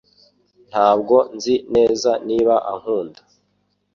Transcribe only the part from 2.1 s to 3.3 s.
niba ankunda